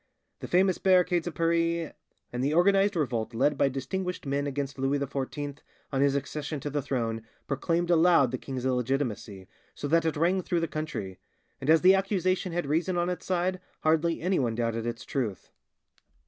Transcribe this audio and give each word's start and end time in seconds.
The 0.39 0.47
famous 0.47 0.79
barricades 0.79 1.27
of 1.27 1.35
Paris, 1.35 1.91
and 2.33 2.43
the 2.43 2.55
organised 2.55 2.95
revolt 2.95 3.35
led 3.35 3.55
by 3.55 3.69
distinguished 3.69 4.25
men 4.25 4.47
against 4.47 4.79
Louis 4.79 4.97
XIV 4.97 5.59
on 5.91 6.01
his 6.01 6.15
accession 6.15 6.59
to 6.61 6.71
the 6.71 6.81
throne, 6.81 7.21
proclaimed 7.45 7.91
aloud 7.91 8.31
the 8.31 8.39
king's 8.39 8.65
illegitimacy, 8.65 9.47
so 9.75 9.87
that 9.89 10.03
it 10.05 10.17
rang 10.17 10.41
through 10.41 10.61
the 10.61 10.67
country; 10.67 11.19
and 11.59 11.69
as 11.69 11.81
the 11.81 11.93
accusation 11.93 12.51
had 12.51 12.65
reason 12.65 12.97
on 12.97 13.11
its 13.11 13.27
side, 13.27 13.59
hardly 13.81 14.21
anyone 14.21 14.55
doubted 14.55 14.87
its 14.87 15.05
truth." 15.05 15.51